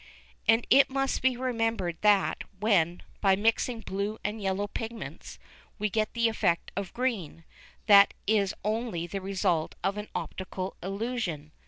[0.47, 5.37] And it must be remembered that when, by mixing blue and yellow pigments,
[5.77, 7.43] we get the effect of green,
[7.85, 11.51] that is only the result of an optical illusion.